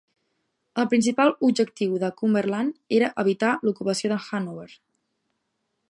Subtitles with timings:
[0.83, 4.69] El principal objectiu de Cumberland era evitar l’ocupació de Hannover.